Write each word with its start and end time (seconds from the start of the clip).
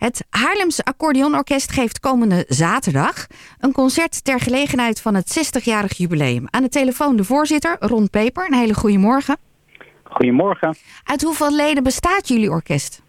Het 0.00 0.26
Haarlemse 0.30 0.84
Accordeonorkest 0.84 1.72
geeft 1.72 2.00
komende 2.00 2.44
zaterdag 2.48 3.26
een 3.58 3.72
concert 3.72 4.24
ter 4.24 4.40
gelegenheid 4.40 5.00
van 5.00 5.14
het 5.14 5.58
60-jarig 5.60 5.96
jubileum. 5.96 6.44
Aan 6.50 6.62
de 6.62 6.68
telefoon 6.68 7.16
de 7.16 7.24
voorzitter, 7.24 7.76
Ron 7.80 8.10
Peper. 8.10 8.46
Een 8.46 8.58
hele 8.58 8.74
goede 8.74 8.98
morgen. 8.98 9.36
Goedemorgen. 10.02 10.74
Uit 11.04 11.22
hoeveel 11.22 11.54
leden 11.54 11.82
bestaat 11.82 12.28
jullie 12.28 12.50
orkest? 12.50 13.02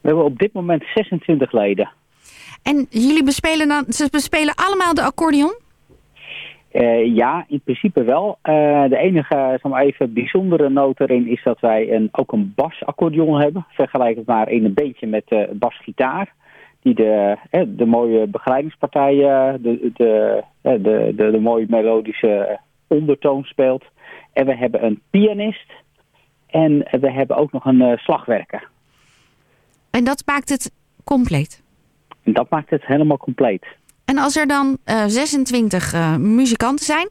We 0.00 0.08
hebben 0.08 0.24
op 0.24 0.38
dit 0.38 0.52
moment 0.52 0.82
26 0.94 1.52
leden. 1.52 1.90
En 2.62 2.86
jullie 2.90 3.24
bespelen 3.24 3.68
dan, 3.68 3.84
ze 3.88 4.08
bespelen 4.10 4.54
allemaal 4.54 4.94
de 4.94 5.02
accordeon? 5.02 5.56
Uh, 6.72 7.14
ja, 7.14 7.44
in 7.48 7.60
principe 7.60 8.02
wel. 8.02 8.38
Uh, 8.42 8.88
de 8.88 8.96
enige 8.96 9.34
zeg 9.34 9.62
maar 9.62 9.82
even 9.82 10.12
bijzondere 10.12 10.68
noot 10.68 11.00
erin 11.00 11.26
is 11.26 11.42
dat 11.42 11.60
wij 11.60 11.92
een, 11.92 12.08
ook 12.12 12.32
een 12.32 12.52
basaccordeon 12.54 13.40
hebben. 13.40 13.66
Vergelijkbaar 13.68 14.48
in 14.48 14.64
een 14.64 14.74
beetje 14.74 15.06
met 15.06 15.22
de 15.28 15.50
basgitaar. 15.52 16.34
Die 16.82 16.94
de, 16.94 17.36
eh, 17.50 17.62
de 17.66 17.86
mooie 17.86 18.26
begeleidingspartijen, 18.26 19.62
de, 19.62 19.90
de, 19.94 20.42
de, 20.62 21.12
de, 21.16 21.30
de 21.30 21.40
mooie 21.40 21.66
melodische 21.68 22.60
ondertoon 22.86 23.44
speelt. 23.44 23.84
En 24.32 24.46
we 24.46 24.56
hebben 24.56 24.84
een 24.84 25.00
pianist. 25.10 25.72
En 26.46 26.78
we 27.00 27.12
hebben 27.12 27.36
ook 27.36 27.52
nog 27.52 27.64
een 27.64 27.98
slagwerker. 27.98 28.68
En 29.90 30.04
dat 30.04 30.22
maakt 30.26 30.48
het 30.48 30.72
compleet? 31.04 31.62
En 32.22 32.32
dat 32.32 32.50
maakt 32.50 32.70
het 32.70 32.86
helemaal 32.86 33.16
compleet. 33.16 33.66
En 34.08 34.18
als 34.18 34.36
er 34.36 34.46
dan 34.46 34.78
uh, 34.86 35.04
26 35.06 35.94
uh, 35.94 36.16
muzikanten 36.16 36.84
zijn, 36.86 37.08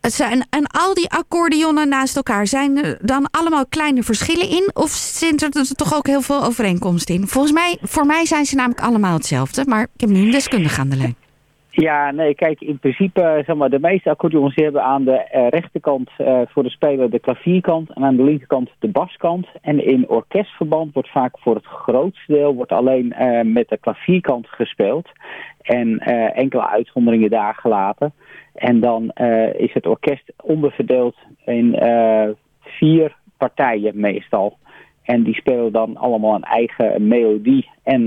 zijn, 0.00 0.46
en 0.50 0.66
al 0.66 0.94
die 0.94 1.10
accordeonnen 1.10 1.88
naast 1.88 2.16
elkaar, 2.16 2.46
zijn 2.46 2.84
er 2.84 2.98
dan 3.00 3.30
allemaal 3.30 3.66
kleine 3.66 4.02
verschillen 4.02 4.48
in? 4.48 4.70
Of 4.72 4.90
zit 4.90 5.42
er 5.42 5.74
toch 5.76 5.94
ook 5.94 6.06
heel 6.06 6.22
veel 6.22 6.44
overeenkomst 6.44 7.08
in? 7.08 7.28
Volgens 7.28 7.52
mij, 7.52 7.78
voor 7.82 8.06
mij 8.06 8.26
zijn 8.26 8.46
ze 8.46 8.54
namelijk 8.54 8.80
allemaal 8.80 9.14
hetzelfde, 9.14 9.64
maar 9.66 9.82
ik 9.82 10.00
heb 10.00 10.10
nu 10.10 10.20
een 10.20 10.30
deskundige 10.30 10.80
aan 10.80 10.88
de 10.88 10.96
lijn. 10.96 11.16
Ja, 11.74 12.10
nee, 12.10 12.34
kijk, 12.34 12.60
in 12.60 12.78
principe, 12.78 13.42
zeg 13.46 13.56
maar, 13.56 13.70
de 13.70 13.80
meeste 13.80 14.10
accordeons 14.10 14.54
hebben 14.54 14.82
aan 14.82 15.04
de 15.04 15.28
uh, 15.34 15.48
rechterkant 15.48 16.10
uh, 16.18 16.40
voor 16.46 16.62
de 16.62 16.70
speler 16.70 17.10
de 17.10 17.18
klavierkant 17.18 17.90
en 17.92 18.04
aan 18.04 18.16
de 18.16 18.22
linkerkant 18.22 18.70
de 18.78 18.88
baskant. 18.88 19.46
En 19.60 19.86
in 19.86 20.08
orkestverband 20.08 20.92
wordt 20.92 21.10
vaak 21.10 21.38
voor 21.38 21.54
het 21.54 21.64
grootste 21.64 22.32
deel 22.32 22.54
wordt 22.54 22.72
alleen 22.72 23.14
met 23.52 23.68
de 23.68 23.78
klavierkant 23.78 24.46
gespeeld 24.48 25.08
en 25.62 25.98
enkele 26.34 26.68
uitzonderingen 26.68 27.30
daar 27.30 27.54
gelaten. 27.54 28.12
En 28.54 28.80
dan 28.80 29.08
is 29.56 29.72
het 29.72 29.86
orkest 29.86 30.32
onderverdeeld 30.42 31.16
in 31.44 31.78
vier 32.60 33.16
partijen 33.36 34.00
meestal. 34.00 34.56
En 35.02 35.22
die 35.22 35.34
spelen 35.34 35.72
dan 35.72 35.96
allemaal 35.96 36.34
een 36.34 36.42
eigen 36.42 37.08
melodie 37.08 37.70
en 37.82 38.06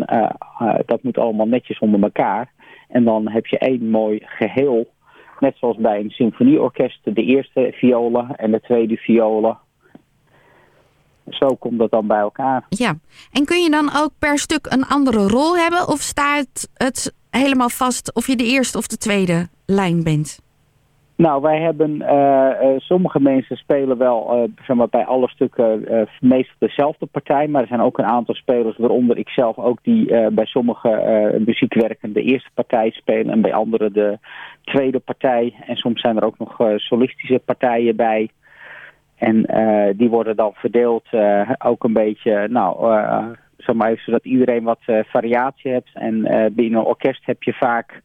dat 0.85 1.03
moet 1.03 1.17
allemaal 1.17 1.47
netjes 1.47 1.79
onder 1.79 2.02
elkaar. 2.02 2.53
En 2.88 3.03
dan 3.03 3.30
heb 3.30 3.45
je 3.45 3.58
één 3.58 3.89
mooi 3.89 4.22
geheel. 4.25 4.94
Net 5.39 5.58
zoals 5.58 5.78
bij 5.78 6.00
een 6.00 6.09
symfonieorkest. 6.09 7.00
De 7.03 7.23
eerste 7.23 7.72
violen 7.73 8.36
en 8.36 8.52
de 8.52 8.61
tweede 8.61 8.97
violen. 8.97 9.58
Zo 11.30 11.47
komt 11.56 11.80
dat 11.80 11.91
dan 11.91 12.08
bij 12.08 12.19
elkaar. 12.19 12.66
Ja, 12.69 12.97
en 13.31 13.45
kun 13.45 13.63
je 13.63 13.69
dan 13.69 13.89
ook 13.95 14.11
per 14.19 14.39
stuk 14.39 14.66
een 14.69 14.86
andere 14.86 15.28
rol 15.28 15.58
hebben? 15.58 15.88
Of 15.88 16.00
staat 16.00 16.69
het 16.73 17.13
helemaal 17.30 17.69
vast 17.69 18.13
of 18.13 18.28
je 18.28 18.36
de 18.36 18.45
eerste 18.45 18.78
of 18.78 18.88
de 18.88 18.97
tweede 18.97 19.47
lijn 19.66 20.03
bent? 20.03 20.44
Nou, 21.17 21.41
wij 21.41 21.61
hebben, 21.61 21.91
uh, 21.95 22.49
uh, 22.61 22.69
sommige 22.77 23.19
mensen 23.19 23.58
spelen 23.58 23.97
wel 23.97 24.49
uh, 24.67 24.75
maar, 24.75 24.89
bij 24.89 25.05
alle 25.05 25.27
stukken 25.27 25.85
meestal 26.19 26.55
dezelfde 26.59 27.05
partij. 27.05 27.47
Maar 27.47 27.61
er 27.61 27.67
zijn 27.67 27.81
ook 27.81 27.97
een 27.97 28.05
aantal 28.05 28.35
spelers, 28.35 28.77
waaronder 28.77 29.17
ik 29.17 29.30
zelf 29.30 29.57
ook, 29.57 29.80
die 29.81 30.31
bij 30.31 30.45
sommige 30.45 30.89
muziekwerken 31.45 32.13
de 32.13 32.22
eerste 32.22 32.49
partij 32.53 32.91
spelen. 32.91 33.31
En 33.31 33.41
bij 33.41 33.53
anderen 33.53 33.94
de 33.94 34.17
tweede 34.63 34.99
partij. 34.99 35.53
En 35.66 35.75
soms 35.75 36.02
zijn 36.02 36.17
er 36.17 36.25
ook 36.25 36.38
nog 36.38 36.57
solistische 36.75 37.41
partijen 37.45 37.95
bij. 37.95 38.29
En 39.16 39.45
die 39.97 40.09
worden 40.09 40.35
dan 40.35 40.51
verdeeld 40.53 41.07
ook 41.57 41.84
een 41.84 41.94
beetje, 41.94 42.47
nou, 42.47 42.95
zeg 43.57 44.00
zodat 44.00 44.25
iedereen 44.25 44.63
wat 44.63 44.81
variatie 44.85 45.72
heeft. 45.72 45.89
En 45.94 46.22
binnen 46.56 46.79
een 46.79 46.85
orkest 46.85 47.25
heb 47.25 47.44
je 47.44 47.53
vaak 47.53 48.01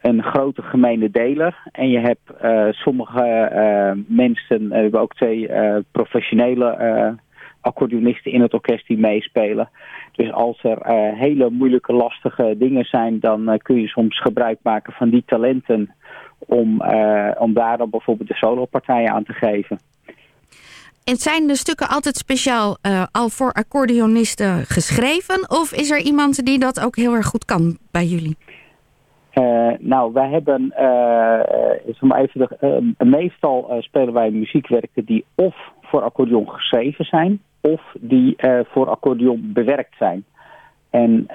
een 0.00 0.22
grote 0.22 0.62
gemene 0.62 1.10
deler. 1.10 1.56
En 1.72 1.88
je 1.88 1.98
hebt 1.98 2.30
uh, 2.44 2.66
sommige 2.70 3.50
uh, 3.52 4.02
mensen, 4.16 4.68
we 4.68 4.74
hebben 4.74 5.00
ook 5.00 5.14
twee 5.14 5.50
professionele 5.90 7.16
accordeonisten 7.60 8.32
in 8.32 8.40
het 8.40 8.54
orkest 8.54 8.86
die 8.86 8.98
meespelen. 8.98 9.68
Dus 10.12 10.32
als 10.32 10.62
er 10.62 10.78
hele 11.14 11.50
moeilijke, 11.50 11.92
lastige 11.92 12.54
dingen 12.58 12.84
zijn, 12.84 13.20
dan 13.20 13.58
kun 13.62 13.80
je 13.80 13.88
soms 13.88 14.20
gebruik 14.20 14.58
maken 14.62 14.92
van 14.92 15.10
die 15.10 15.22
talenten 15.26 15.94
om, 16.38 16.82
om 17.38 17.52
daar 17.54 17.78
dan 17.78 17.90
bijvoorbeeld 17.90 18.28
de 18.28 18.34
solopartijen 18.34 19.10
aan 19.10 19.24
te 19.24 19.32
geven. 19.32 19.78
En 21.04 21.16
zijn 21.16 21.46
de 21.46 21.56
stukken 21.56 21.88
altijd 21.88 22.16
speciaal 22.16 22.76
al 23.10 23.28
voor 23.28 23.52
accordeonisten 23.52 24.64
geschreven? 24.64 25.50
Of 25.50 25.72
is 25.72 25.90
er 25.90 26.00
iemand 26.00 26.44
die 26.44 26.58
dat 26.58 26.80
ook 26.80 26.96
heel 26.96 27.14
erg 27.14 27.26
goed 27.26 27.44
kan 27.44 27.78
bij 27.90 28.04
jullie? 28.04 28.36
Uh, 29.38 29.72
nou, 29.78 30.12
wij 30.12 30.28
hebben, 30.28 30.74
uh, 30.80 31.40
even 32.16 32.32
de, 32.32 32.94
meestal 33.04 33.76
spelen 33.78 34.14
wij 34.14 34.30
muziekwerken 34.30 35.04
die 35.04 35.24
of 35.34 35.54
voor 35.82 36.02
accordeon 36.02 36.50
geschreven 36.50 37.04
zijn, 37.04 37.40
of 37.60 37.82
die 38.00 38.36
voor 38.64 38.88
accordeon 38.88 39.50
bewerkt 39.52 39.96
zijn. 39.98 40.24
En 40.90 41.26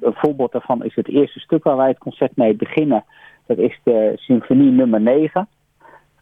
een 0.00 0.14
voorbeeld 0.14 0.52
daarvan 0.52 0.84
is 0.84 0.94
het 0.94 1.08
eerste 1.08 1.40
stuk 1.40 1.64
waar 1.64 1.76
wij 1.76 1.88
het 1.88 1.98
concert 1.98 2.36
mee 2.36 2.54
beginnen. 2.54 3.04
Dat 3.46 3.58
is 3.58 3.80
de 3.82 4.12
symfonie 4.16 4.70
nummer 4.70 5.00
9, 5.00 5.48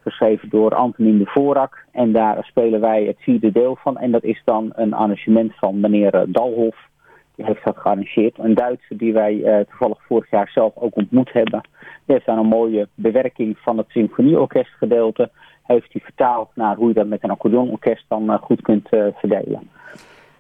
geschreven 0.00 0.48
door 0.48 0.74
Antonin 0.74 1.18
de 1.18 1.26
Vorak. 1.26 1.84
En 1.92 2.12
daar 2.12 2.44
spelen 2.44 2.80
wij 2.80 3.04
het 3.04 3.16
vierde 3.18 3.52
deel 3.52 3.76
van. 3.76 3.98
En 3.98 4.10
dat 4.10 4.24
is 4.24 4.42
dan 4.44 4.72
een 4.74 4.94
arrangement 4.94 5.54
van 5.54 5.80
meneer 5.80 6.24
Dalhoff 6.28 6.88
die 7.36 7.44
heeft 7.44 7.64
dat 7.64 7.76
gearrangeerd. 7.76 8.38
Een 8.38 8.54
Duitse 8.54 8.96
die 8.96 9.12
wij 9.12 9.34
uh, 9.34 9.58
toevallig 9.58 9.98
vorig 10.06 10.30
jaar 10.30 10.48
zelf 10.48 10.72
ook 10.76 10.96
ontmoet 10.96 11.32
hebben. 11.32 11.60
Die 12.04 12.14
heeft 12.14 12.26
dan 12.26 12.38
een 12.38 12.46
mooie 12.46 12.88
bewerking 12.94 13.58
van 13.58 13.78
het 13.78 13.86
symfonieorkest 13.88 14.70
gedeelte. 14.78 15.30
Heeft 15.62 15.92
hij 15.92 16.02
vertaald 16.04 16.48
naar 16.54 16.76
hoe 16.76 16.88
je 16.88 16.94
dat 16.94 17.06
met 17.06 17.24
een 17.24 17.30
accordeonorkest 17.30 18.04
dan 18.08 18.30
uh, 18.30 18.42
goed 18.42 18.60
kunt 18.60 18.88
uh, 18.90 19.06
verdelen. 19.14 19.70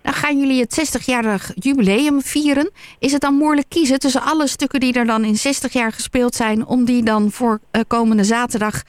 Dan 0.02 0.12
gaan 0.12 0.38
jullie 0.38 0.60
het 0.60 0.96
60-jarig 1.00 1.52
jubileum 1.54 2.20
vieren. 2.20 2.70
Is 2.98 3.12
het 3.12 3.20
dan 3.20 3.34
moeilijk 3.34 3.68
kiezen 3.68 3.98
tussen 3.98 4.22
alle 4.22 4.46
stukken 4.46 4.80
die 4.80 4.98
er 4.98 5.06
dan 5.06 5.24
in 5.24 5.34
60 5.34 5.72
jaar 5.72 5.92
gespeeld 5.92 6.34
zijn... 6.34 6.66
om 6.66 6.84
die 6.84 7.02
dan 7.02 7.30
voor 7.30 7.58
komende 7.86 8.24
zaterdag 8.24 8.82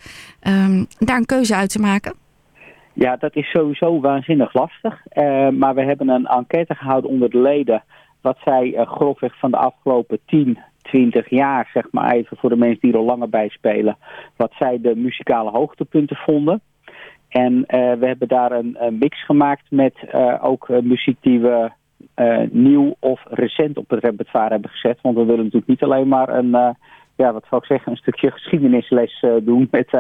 um, 0.48 0.86
daar 0.98 1.18
een 1.18 1.26
keuze 1.26 1.56
uit 1.56 1.70
te 1.70 1.80
maken? 1.80 2.25
Ja, 2.98 3.16
dat 3.16 3.36
is 3.36 3.50
sowieso 3.50 4.00
waanzinnig 4.00 4.54
lastig. 4.54 5.02
Uh, 5.14 5.50
maar 5.50 5.76
we 5.76 5.84
hebben 5.84 6.10
een 6.10 6.26
enquête 6.26 6.76
gehouden 6.76 7.10
onder 7.10 7.30
de 7.30 7.42
leden... 7.42 7.84
wat 8.22 8.38
zij 8.44 8.66
uh, 8.66 8.88
grofweg 8.88 9.40
van 9.40 9.52
de 9.52 9.58
afgelopen 9.58 10.20
10, 10.26 10.58
20 10.82 11.30
jaar, 11.30 11.70
zeg 11.74 11.88
maar 11.92 12.12
even 12.12 12.38
voor 12.38 12.50
de 12.50 12.56
mensen 12.56 12.80
die 12.82 12.92
er 12.92 12.98
al 12.98 13.06
langer 13.06 13.30
bij 13.30 13.50
spelen... 13.50 13.98
wat 14.36 14.52
zij 14.60 14.82
de 14.82 14.96
muzikale 14.96 15.50
hoogtepunten 15.50 16.16
vonden. 16.16 16.62
En 17.30 17.54
uh, 17.54 17.64
we 17.94 18.06
hebben 18.08 18.28
daar 18.28 18.52
een, 18.52 18.78
mix 19.00 19.26
gemaakt 19.26 19.72
met 19.72 19.94
ook 20.42 20.70
muziek 20.70 21.18
die 21.22 21.40
we 21.40 21.72
nieuw 22.52 22.96
of 23.00 23.24
recent 23.30 23.78
op 23.78 23.90
het 23.90 24.04
repertoire 24.04 24.52
hebben 24.52 24.70
gezet. 24.70 25.00
Want 25.02 25.16
we 25.16 25.26
willen 25.26 25.44
natuurlijk 25.44 25.68
niet 25.68 25.84
alleen 25.84 26.08
maar 26.08 26.30
een 26.30 26.76
ja, 27.16 27.34
wat 27.34 27.46
zou 27.50 27.62
ik 27.62 27.68
zeggen, 27.68 27.92
een 27.92 27.98
stukje 27.98 28.32
geschiedenisles 28.38 29.26
doen 29.44 29.68
met 29.72 29.98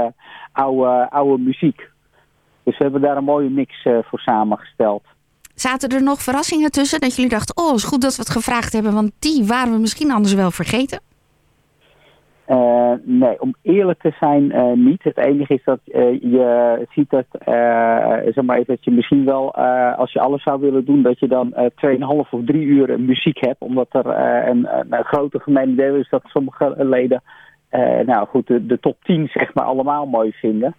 oude, 0.52 1.10
oude 1.10 1.44
muziek. 1.44 1.94
Dus 2.66 2.78
we 2.78 2.84
hebben 2.84 3.02
daar 3.02 3.18
een 3.18 3.24
mooie 3.24 3.50
mix 3.50 3.86
uh, 3.86 3.98
voor 4.04 4.20
samengesteld. 4.20 5.04
Zaten 5.56 5.90
er 5.90 6.04
nog 6.04 6.22
verrassingen 6.22 6.72
tussen 6.72 7.00
dat 7.00 7.16
jullie 7.16 7.32
dachten... 7.32 7.58
oh, 7.58 7.74
is 7.74 7.84
goed 7.84 8.02
dat 8.02 8.16
we 8.16 8.22
het 8.22 8.32
gevraagd 8.32 8.74
hebben... 8.74 8.94
want 8.94 9.12
die 9.20 9.46
waren 9.46 9.74
we 9.74 9.80
misschien 9.80 10.12
anders 10.12 10.34
wel 10.34 10.52
vergeten? 10.52 11.00
Uh, 12.48 12.92
nee, 13.04 13.42
om 13.42 13.56
eerlijk 13.62 14.02
te 14.02 14.14
zijn 14.20 14.44
uh, 14.44 14.72
niet. 14.74 15.04
Het 15.04 15.18
enige 15.18 15.54
is 15.54 15.64
dat 15.64 15.80
je 16.22 16.88
ziet 16.90 17.10
dat, 17.10 17.26
zeg 18.34 18.42
maar 18.42 18.58
even, 18.58 18.76
dat 18.76 18.84
je 18.84 18.92
misschien 18.92 19.26
wel, 19.26 19.56
als 19.96 20.12
je 20.12 20.20
alles 20.20 20.44
zou 20.44 20.60
willen 20.60 20.86
doen, 20.86 21.02
dat 21.02 21.20
je 21.20 21.28
dan 21.28 21.54
2,5 21.56 21.70
of 22.00 22.30
3 22.46 22.66
uur 22.66 23.00
muziek 23.00 23.38
hebt. 23.46 23.62
Omdat 23.62 23.88
er 23.90 24.06
een, 24.50 24.68
een, 24.90 25.04
grote 25.04 25.40
gemene 25.40 25.76
deel 25.76 25.96
is 25.96 26.10
dat 26.10 26.22
sommige 26.26 26.76
leden, 26.78 27.24
nou 28.06 28.28
goed, 28.28 28.48
de, 28.48 28.66
de 28.66 28.80
top 28.80 28.98
10 29.04 29.28
zeg 29.34 29.54
maar 29.54 29.66
allemaal 29.66 30.06
mooi 30.06 30.32
vinden. 30.32 30.76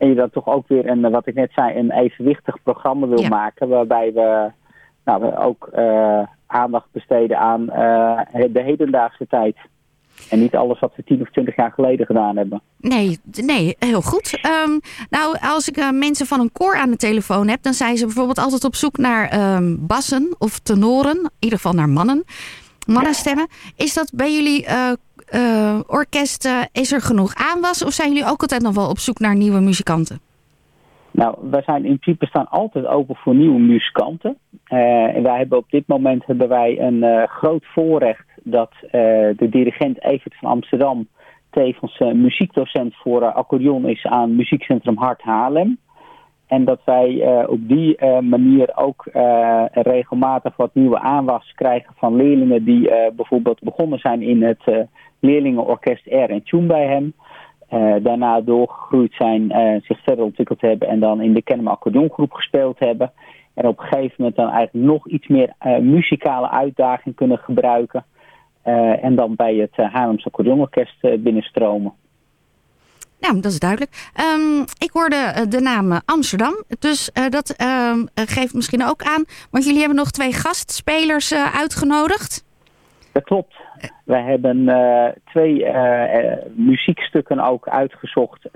En 0.00 0.08
je 0.08 0.14
dan 0.14 0.30
toch 0.30 0.46
ook 0.46 0.68
weer, 0.68 0.88
een, 0.88 1.10
wat 1.10 1.26
ik 1.26 1.34
net 1.34 1.52
zei, 1.52 1.78
een 1.78 1.90
evenwichtig 1.90 2.62
programma 2.62 3.06
wil 3.06 3.20
ja. 3.20 3.28
maken. 3.28 3.68
Waarbij 3.68 4.12
we, 4.12 4.50
nou, 5.04 5.20
we 5.20 5.36
ook 5.36 5.70
uh, 5.76 6.22
aandacht 6.46 6.86
besteden 6.92 7.38
aan 7.38 7.62
uh, 7.62 8.20
de 8.52 8.62
hedendaagse 8.62 9.26
tijd. 9.26 9.56
En 10.30 10.40
niet 10.40 10.56
alles 10.56 10.78
wat 10.78 10.92
we 10.96 11.04
tien 11.04 11.20
of 11.20 11.30
twintig 11.30 11.56
jaar 11.56 11.72
geleden 11.72 12.06
gedaan 12.06 12.36
hebben. 12.36 12.62
Nee, 12.76 13.18
nee 13.44 13.76
heel 13.78 14.02
goed. 14.02 14.38
Ehm, 14.42 14.78
nou, 15.10 15.36
als 15.40 15.68
ik 15.68 15.76
uh, 15.76 15.90
mensen 15.90 16.26
van 16.26 16.40
een 16.40 16.52
koor 16.52 16.76
aan 16.76 16.90
de 16.90 16.96
telefoon 16.96 17.48
heb, 17.48 17.62
dan 17.62 17.74
zijn 17.74 17.96
ze 17.96 18.04
bijvoorbeeld 18.04 18.38
altijd 18.38 18.64
op 18.64 18.74
zoek 18.74 18.98
naar 18.98 19.54
um, 19.56 19.86
bassen 19.86 20.34
of 20.38 20.58
tenoren. 20.58 21.16
In 21.16 21.30
ieder 21.38 21.58
geval 21.58 21.74
naar 21.74 21.88
mannen. 21.88 22.24
Mannenstemmen. 22.92 23.46
Is 23.76 23.94
dat 23.94 24.12
bij 24.14 24.32
jullie 24.32 24.66
uh, 24.66 25.80
orkest, 25.86 26.68
is 26.72 26.92
er 26.92 27.00
genoeg 27.00 27.34
aanwas? 27.34 27.84
Of 27.84 27.92
zijn 27.92 28.08
jullie 28.08 28.30
ook 28.30 28.40
altijd 28.40 28.62
nog 28.62 28.74
wel 28.74 28.88
op 28.88 28.98
zoek 28.98 29.18
naar 29.18 29.36
nieuwe 29.36 29.60
muzikanten? 29.60 30.20
Nou, 31.10 31.36
wij 31.50 31.62
zijn 31.62 31.84
in 31.84 31.98
principe 31.98 32.26
staan 32.26 32.48
altijd 32.48 32.86
open 32.86 33.16
voor 33.16 33.34
nieuwe 33.34 33.58
muzikanten. 33.58 34.36
en 34.64 35.22
wij 35.22 35.36
hebben 35.36 35.58
op 35.58 35.70
dit 35.70 35.86
moment 35.86 36.26
hebben 36.26 36.48
wij 36.48 36.80
een 36.80 37.28
groot 37.28 37.64
voorrecht 37.66 38.26
dat 38.42 38.72
de 38.90 39.48
dirigent 39.50 40.04
Evert 40.04 40.34
van 40.38 40.50
Amsterdam 40.50 41.08
tevens 41.50 41.98
muziekdocent 41.98 42.96
voor 42.96 43.32
accordeon 43.32 43.88
is 43.88 44.06
aan 44.06 44.36
Muziekcentrum 44.36 44.98
Hart 44.98 45.22
Haarlem. 45.22 45.78
En 46.50 46.64
dat 46.64 46.80
wij 46.84 47.10
uh, 47.10 47.48
op 47.48 47.68
die 47.68 47.96
uh, 48.02 48.18
manier 48.18 48.76
ook 48.76 49.06
uh, 49.12 49.64
regelmatig 49.72 50.56
wat 50.56 50.74
nieuwe 50.74 50.98
aanwas 50.98 51.52
krijgen 51.54 51.94
van 51.96 52.16
leerlingen 52.16 52.64
die 52.64 52.90
bijvoorbeeld 53.16 53.60
begonnen 53.60 53.98
zijn 53.98 54.22
in 54.22 54.42
het 54.42 54.88
leerlingenorkest 55.20 56.06
R 56.06 56.30
en 56.30 56.42
Tune 56.42 56.66
bij 56.66 56.86
hem. 56.86 57.12
daarna 58.02 58.40
doorgegroeid 58.40 59.12
zijn, 59.12 59.52
zich 59.84 60.02
verder 60.02 60.24
ontwikkeld 60.24 60.60
hebben 60.60 60.88
en 60.88 61.00
dan 61.00 61.20
in 61.20 61.34
de 61.34 61.42
Kennemer 61.42 61.72
accordeongroep 61.72 62.32
gespeeld 62.32 62.78
hebben. 62.78 63.12
En 63.54 63.66
op 63.66 63.78
een 63.78 63.84
gegeven 63.84 64.14
moment 64.16 64.36
dan 64.36 64.50
eigenlijk 64.50 64.86
nog 64.86 65.08
iets 65.08 65.26
meer 65.26 65.52
muzikale 65.80 66.50
uitdaging 66.50 67.14
kunnen 67.14 67.38
gebruiken. 67.38 68.04
en 69.02 69.14
dan 69.14 69.34
bij 69.36 69.54
het 69.54 69.76
Haarlems 69.76 70.26
accordeonorkest 70.26 71.22
binnenstromen. 71.22 71.92
Nou, 73.20 73.40
dat 73.40 73.52
is 73.52 73.58
duidelijk. 73.58 74.12
Um, 74.36 74.64
ik 74.78 74.90
hoorde 74.92 75.16
eh, 75.16 75.42
de 75.48 75.60
naam 75.60 75.92
eh, 75.92 75.98
Amsterdam. 76.04 76.64
Dus 76.78 77.10
uh, 77.14 77.28
dat 77.28 77.54
uh, 77.62 77.94
geeft 78.14 78.54
misschien 78.54 78.84
ook 78.84 79.02
aan. 79.02 79.24
Want 79.50 79.64
jullie 79.64 79.78
hebben 79.78 79.96
nog 79.96 80.10
twee 80.10 80.32
gastspelers 80.32 81.34
uitgenodigd. 81.34 82.44
Dat 83.12 83.24
klopt. 83.24 83.54
Wij 84.04 84.22
hebben 84.22 84.66
twee 85.24 85.66
muziekstukken 86.54 87.40
ook 87.40 87.68
uitgezocht. 87.68 88.48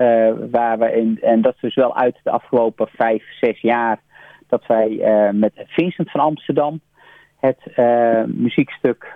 waar 0.51 0.77
we 0.79 0.91
in, 0.91 1.17
en 1.21 1.41
dat 1.41 1.53
is 1.53 1.61
dus 1.61 1.75
wel 1.75 1.97
uit 1.97 2.19
de 2.23 2.29
afgelopen 2.29 2.87
vijf, 2.87 3.23
zes 3.39 3.61
jaar. 3.61 3.99
Dat 4.47 4.65
wij 4.65 4.99
met 5.33 5.51
Vincent 5.67 6.11
van 6.11 6.21
Amsterdam 6.21 6.79
het 7.39 7.77
muziekstuk 8.27 9.13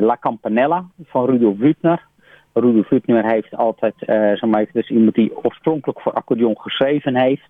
La 0.00 0.16
Campanella 0.20 0.84
van 1.04 1.26
Rudolf 1.26 1.56
Wütner 1.58 2.09
Rudolf 2.52 2.88
Hübner 2.88 3.24
heeft 3.26 3.56
altijd, 3.56 3.94
uh, 4.00 4.06
zeg 4.16 4.44
maar, 4.46 4.66
dus 4.72 4.88
iemand 4.88 5.14
die 5.14 5.36
oorspronkelijk 5.44 6.00
voor 6.00 6.12
accordeon 6.12 6.58
geschreven 6.58 7.16
heeft. 7.16 7.48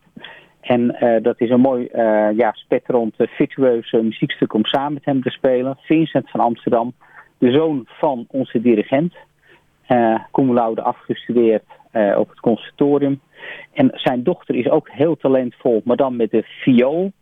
En 0.61 0.97
uh, 1.01 1.23
dat 1.23 1.41
is 1.41 1.51
een 1.51 1.61
mooi, 1.61 1.89
uh, 1.93 2.29
ja, 2.37 2.53
spetterend, 2.53 3.15
virtueuze 3.17 4.03
muziekstuk 4.03 4.55
om 4.55 4.65
samen 4.65 4.93
met 4.93 5.05
hem 5.05 5.23
te 5.23 5.31
spelen. 5.31 5.77
Vincent 5.81 6.31
van 6.31 6.41
Amsterdam, 6.41 6.93
de 7.39 7.53
zoon 7.53 7.85
van 7.87 8.25
onze 8.29 8.61
dirigent. 8.61 9.15
Uh, 9.89 10.19
cum 10.33 10.53
laude 10.53 10.83
afgestudeerd 10.83 11.65
op 12.17 12.29
het 12.29 12.41
conservatorium. 12.41 13.21
En 13.73 13.91
zijn 13.93 14.23
dochter 14.23 14.55
is 14.55 14.69
ook 14.69 14.91
heel 14.91 15.17
talentvol, 15.17 15.81
maar 15.85 15.97
dan 15.97 16.17
met 16.17 16.31
de 16.31 16.43
viool. 16.43 17.13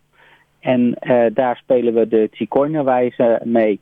En 0.59 0.97
daar 1.33 1.55
spelen 1.55 1.93
we 1.93 2.07
de 2.07 2.29
Zigeunerwijze 2.31 3.41
mee. 3.43 3.79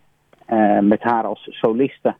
met 0.81 1.01
haar 1.01 1.23
als 1.23 1.47
soliste. 1.49 2.15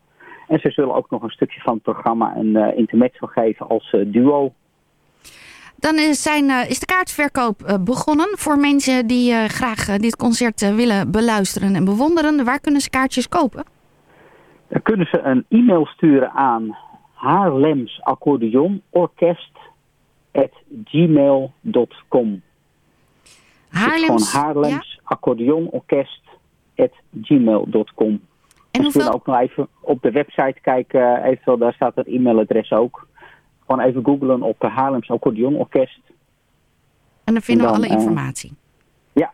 En 0.48 0.60
ze 0.60 0.72
zullen 0.72 0.96
ook 0.96 1.10
nog 1.10 1.24
een 1.24 1.30
stukje 1.30 1.60
van 1.60 1.74
het 1.74 1.84
programma 1.84 2.36
een 2.36 2.56
uh, 2.56 2.78
intermezzo 2.78 3.28
geven 3.28 3.68
als 3.68 3.94
uh, 3.94 4.02
duo. 4.06 4.54
Dan 5.76 5.96
is, 5.96 6.22
zijn, 6.22 6.44
uh, 6.50 6.70
is 6.70 6.80
de 6.80 6.86
kaartverkoop 6.86 7.80
begonnen 7.84 8.28
voor 8.38 8.58
mensen 8.58 9.08
die 9.08 9.34
graag 9.34 9.86
dit 9.98 10.16
concert 10.16 10.76
willen 10.76 11.12
beluisteren 11.12 11.76
en 11.76 11.86
bewonderen. 11.86 12.46
Waar 12.46 12.60
kunnen 12.60 12.82
ze 12.82 12.90
kaartjes 12.90 13.30
kopen? 13.30 13.64
Dan 14.68 14.82
kunnen 14.82 15.08
ze 15.08 15.20
een 15.22 15.46
e-mail 15.50 15.86
sturen 15.86 16.32
aan 16.32 16.78
Haarlems 17.14 18.02
Accordeon 18.04 18.82
Orkest 18.90 19.52
gmail.com. 20.84 22.42
Haarlems, 23.70 24.34
Haarlems 24.34 24.94
ja? 24.94 25.02
Accordeon 25.04 25.70
Orkest 25.70 26.22
gmail.com. 27.22 28.22
En 28.78 28.84
hoeveel... 28.84 29.14
ook 29.14 29.26
nog 29.26 29.40
even 29.40 29.68
op 29.82 30.02
de 30.02 30.12
website 30.12 30.60
kijken, 30.62 31.24
eventueel 31.24 31.58
daar 31.58 31.74
staat 31.74 31.96
het 31.96 32.08
e-mailadres 32.08 32.72
ook. 32.72 33.08
Gewoon 33.66 33.86
even 33.86 34.04
googlen 34.04 34.42
op 34.42 34.60
de 34.60 34.68
Haarlems 34.68 35.10
Orkest. 35.10 36.02
En 37.24 37.34
dan 37.34 37.42
vinden 37.42 37.68
we 37.68 37.74
alle 37.74 37.88
informatie. 37.88 38.54
ja. 39.14 39.32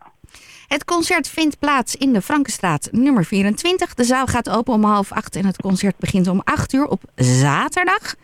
Het 0.67 0.85
concert 0.85 1.29
vindt 1.29 1.59
plaats 1.59 1.95
in 1.95 2.13
de 2.13 2.21
Frankenstraat 2.21 2.89
nummer 2.91 3.25
24. 3.25 3.93
De 3.93 4.03
zaal 4.03 4.25
gaat 4.25 4.49
open 4.49 4.73
om 4.73 4.83
half 4.83 5.11
acht 5.11 5.35
en 5.35 5.45
het 5.45 5.61
concert 5.61 5.97
begint 5.97 6.27
om 6.27 6.41
acht 6.43 6.73
uur 6.73 6.87
op 6.87 7.01
zaterdag. 7.15 8.15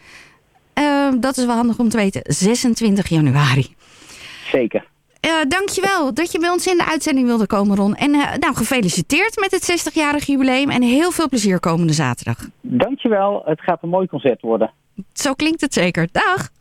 Uh, 0.80 1.12
dat 1.20 1.38
is 1.38 1.46
wel 1.46 1.56
handig 1.56 1.80
om 1.80 1.90
te 1.90 1.98
weten, 1.98 2.22
26 2.24 3.08
januari. 3.08 3.76
Zeker. 4.52 4.88
Uh, 5.26 5.32
dankjewel 5.48 6.14
dat 6.14 6.32
je 6.32 6.40
bij 6.40 6.50
ons 6.50 6.68
in 6.68 6.78
de 6.78 6.86
uitzending 6.86 7.28
wilde 7.28 7.48
komen, 7.48 7.76
Ron. 7.76 7.96
En 7.96 8.14
uh, 8.14 8.34
nou, 8.36 8.56
gefeliciteerd 8.56 9.40
met 9.40 9.52
het 9.52 9.90
60-jarig 9.92 10.26
jubileum 10.26 10.70
en 10.70 10.82
heel 10.82 11.12
veel 11.12 11.30
plezier 11.30 11.60
komende 11.60 11.94
zaterdag. 11.94 12.38
Dankjewel, 12.62 13.42
het 13.46 13.62
gaat 13.62 13.84
een 13.84 13.90
mooi 13.90 14.08
concert 14.08 14.42
worden. 14.42 14.72
Zo 15.14 15.34
klinkt 15.34 15.62
het 15.62 15.74
zeker. 15.74 16.08
Dag! 16.12 16.50